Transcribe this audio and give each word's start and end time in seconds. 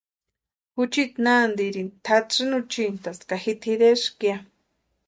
Juchiti 0.75 1.21
nantiri 1.23 1.81
tʼatsïni 2.05 2.55
úchintasti 2.59 3.23
ka 3.29 3.35
ji 3.43 3.53
tʼireska 3.61 4.23
ya. 4.29 4.37